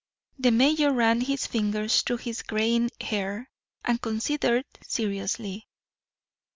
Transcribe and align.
The 0.39 0.49
mayor 0.49 0.91
ran 0.93 1.21
his 1.21 1.45
fingers 1.45 2.01
through 2.01 2.17
his 2.17 2.41
graying 2.41 2.89
hair, 2.99 3.51
and 3.85 4.01
considered 4.01 4.65
seriously. 4.81 5.67